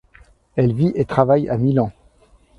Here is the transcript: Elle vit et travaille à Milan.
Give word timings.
Elle 0.55 0.73
vit 0.73 0.91
et 0.95 1.05
travaille 1.05 1.47
à 1.47 1.57
Milan. 1.57 1.91